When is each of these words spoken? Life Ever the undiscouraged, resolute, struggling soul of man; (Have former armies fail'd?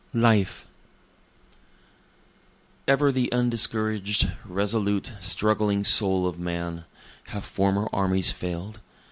Life 0.15 0.65
Ever 2.87 3.11
the 3.11 3.29
undiscouraged, 3.31 4.31
resolute, 4.45 5.11
struggling 5.19 5.83
soul 5.83 6.25
of 6.25 6.39
man; 6.39 6.85
(Have 7.27 7.45
former 7.45 7.87
armies 7.93 8.31
fail'd? 8.31 8.79